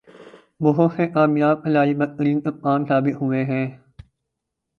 بہت 0.61 0.91
سے 0.95 1.07
کامیاب 1.07 1.61
کھلاڑی 1.63 1.93
بدترین 1.93 2.41
کپتان 2.41 2.85
ثابت 2.85 3.21
ہوئے 3.21 3.43
ہیں۔ 3.43 3.65